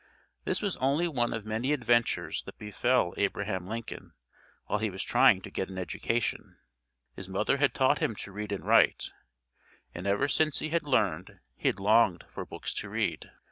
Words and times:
This 0.45 0.63
was 0.63 0.77
only 0.77 1.07
one 1.07 1.31
of 1.31 1.45
many 1.45 1.73
adventures 1.73 2.41
that 2.47 2.57
befell 2.57 3.13
Abraham 3.17 3.67
Lincoln 3.67 4.13
while 4.65 4.79
he 4.79 4.89
was 4.89 5.03
trying 5.03 5.41
to 5.41 5.51
get 5.51 5.69
an 5.69 5.77
education. 5.77 6.57
His 7.15 7.29
mother 7.29 7.57
had 7.57 7.75
taught 7.75 7.99
him 7.99 8.15
to 8.15 8.31
read 8.31 8.51
and 8.51 8.65
write, 8.65 9.11
and 9.93 10.07
ever 10.07 10.27
since 10.27 10.57
he 10.57 10.69
had 10.69 10.85
learned 10.87 11.39
he 11.55 11.67
had 11.67 11.79
longed 11.79 12.23
for 12.31 12.45
books 12.47 12.73
to 12.81 12.89
read. 12.89 13.29